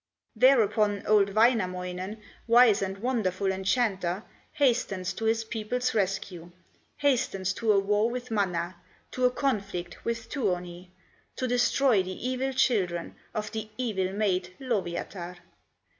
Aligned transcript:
Thereupon 0.35 1.05
old 1.05 1.29
Wainamoinen, 1.35 2.19
Wise 2.47 2.81
and 2.81 2.97
wonderful 2.97 3.51
enchanter, 3.51 4.23
Hastens 4.53 5.13
to 5.13 5.25
his 5.25 5.43
people's 5.43 5.93
rescue, 5.93 6.51
Hastens 6.97 7.53
to 7.53 7.71
a 7.71 7.77
war 7.79 8.09
with 8.09 8.31
Mana, 8.31 8.77
To 9.11 9.25
a 9.25 9.29
conflict 9.29 10.03
with 10.03 10.27
Tuoni, 10.27 10.89
To 11.35 11.47
destroy 11.47 12.01
the 12.01 12.27
evil 12.29 12.51
children 12.51 13.15
Of 13.35 13.51
the 13.51 13.69
evil 13.77 14.11
maid, 14.11 14.55
Lowyatar. 14.59 15.37